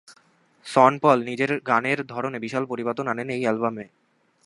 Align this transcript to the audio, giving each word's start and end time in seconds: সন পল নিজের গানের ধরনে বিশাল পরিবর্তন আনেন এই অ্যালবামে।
সন 0.65 0.93
পল 1.03 1.17
নিজের 1.23 1.51
গানের 1.67 1.99
ধরনে 2.07 2.37
বিশাল 2.39 2.63
পরিবর্তন 2.65 3.05
আনেন 3.07 3.29
এই 3.29 3.43
অ্যালবামে। 3.45 3.85